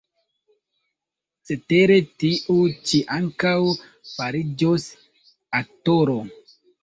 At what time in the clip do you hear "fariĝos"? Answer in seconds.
4.13-4.87